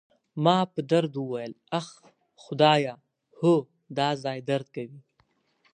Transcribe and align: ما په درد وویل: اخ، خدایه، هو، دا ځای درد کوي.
ما 0.43 0.57
په 0.73 0.79
درد 0.91 1.13
وویل: 1.17 1.53
اخ، 1.79 1.87
خدایه، 2.43 2.93
هو، 3.39 3.53
دا 3.97 4.09
ځای 4.23 4.39
درد 4.49 4.67
کوي. 4.75 4.99